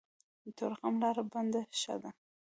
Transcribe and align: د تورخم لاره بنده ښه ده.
د 0.43 0.45
تورخم 0.57 0.93
لاره 1.03 1.23
بنده 1.33 1.61
ښه 1.79 1.95
ده. 2.01 2.09